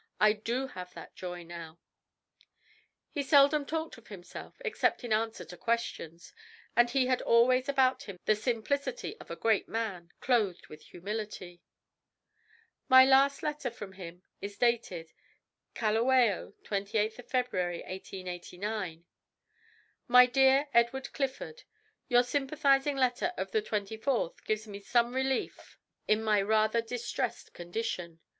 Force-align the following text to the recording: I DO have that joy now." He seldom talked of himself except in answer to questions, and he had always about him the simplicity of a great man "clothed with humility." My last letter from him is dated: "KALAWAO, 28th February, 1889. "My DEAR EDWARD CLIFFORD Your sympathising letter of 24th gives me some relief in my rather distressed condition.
I 0.19 0.33
DO 0.33 0.69
have 0.69 0.95
that 0.95 1.13
joy 1.15 1.43
now." 1.43 1.77
He 3.11 3.21
seldom 3.21 3.67
talked 3.67 3.99
of 3.99 4.07
himself 4.07 4.55
except 4.65 5.03
in 5.03 5.13
answer 5.13 5.45
to 5.45 5.55
questions, 5.57 6.33
and 6.75 6.89
he 6.89 7.05
had 7.05 7.21
always 7.21 7.69
about 7.69 8.01
him 8.05 8.17
the 8.25 8.33
simplicity 8.35 9.15
of 9.19 9.29
a 9.29 9.35
great 9.35 9.67
man 9.69 10.09
"clothed 10.19 10.65
with 10.69 10.81
humility." 10.81 11.61
My 12.89 13.05
last 13.05 13.43
letter 13.43 13.69
from 13.69 13.93
him 13.93 14.23
is 14.41 14.57
dated: 14.57 15.13
"KALAWAO, 15.75 16.55
28th 16.63 17.29
February, 17.29 17.81
1889. 17.83 19.05
"My 20.07 20.25
DEAR 20.25 20.67
EDWARD 20.73 21.13
CLIFFORD 21.13 21.61
Your 22.07 22.23
sympathising 22.23 22.97
letter 22.97 23.33
of 23.37 23.51
24th 23.51 24.43
gives 24.45 24.67
me 24.67 24.79
some 24.79 25.13
relief 25.13 25.77
in 26.07 26.23
my 26.23 26.41
rather 26.41 26.81
distressed 26.81 27.53
condition. 27.53 28.19